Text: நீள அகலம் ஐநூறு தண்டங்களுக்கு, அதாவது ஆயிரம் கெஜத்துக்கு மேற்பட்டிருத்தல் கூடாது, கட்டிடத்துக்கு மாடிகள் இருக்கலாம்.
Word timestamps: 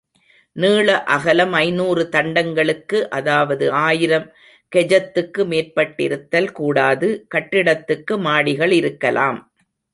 நீள 0.55 0.87
அகலம் 1.15 1.51
ஐநூறு 1.59 2.03
தண்டங்களுக்கு, 2.15 2.99
அதாவது 3.09 3.67
ஆயிரம் 3.83 4.27
கெஜத்துக்கு 4.71 5.43
மேற்பட்டிருத்தல் 5.53 6.51
கூடாது, 6.51 7.09
கட்டிடத்துக்கு 7.35 8.15
மாடிகள் 8.27 8.75
இருக்கலாம். 8.81 9.41